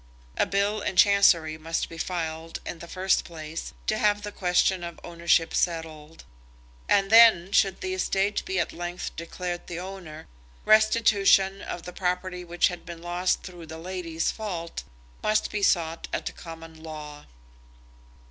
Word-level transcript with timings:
A 0.35 0.47
bill 0.47 0.81
in 0.81 0.95
Chancery 0.95 1.59
must 1.59 1.87
be 1.87 1.99
filed, 1.99 2.59
in 2.65 2.79
the 2.79 2.87
first 2.87 3.23
place, 3.23 3.71
to 3.85 3.99
have 3.99 4.23
the 4.23 4.31
question 4.31 4.83
of 4.83 4.99
ownership 5.03 5.53
settled; 5.53 6.23
and 6.89 7.11
then, 7.11 7.51
should 7.51 7.81
the 7.81 7.93
estate 7.93 8.43
be 8.43 8.59
at 8.59 8.73
length 8.73 9.15
declared 9.15 9.67
the 9.67 9.79
owner, 9.79 10.25
restitution 10.65 11.61
of 11.61 11.83
the 11.83 11.93
property 11.93 12.43
which 12.43 12.67
had 12.69 12.83
been 12.83 13.03
lost 13.03 13.43
through 13.43 13.67
the 13.67 13.77
lady's 13.77 14.31
fault 14.31 14.83
must 15.21 15.51
be 15.51 15.61
sought 15.61 16.07
at 16.11 16.35
Common 16.35 16.81
Law. 16.81 17.27